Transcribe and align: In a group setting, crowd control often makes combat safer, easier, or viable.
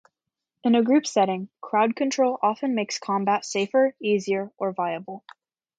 In 0.63 0.73
a 0.73 0.81
group 0.81 1.05
setting, 1.05 1.47
crowd 1.61 1.95
control 1.95 2.39
often 2.41 2.73
makes 2.73 2.97
combat 2.97 3.45
safer, 3.45 3.95
easier, 4.01 4.51
or 4.57 4.71
viable. 4.73 5.23